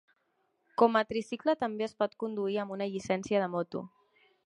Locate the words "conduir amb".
2.25-2.77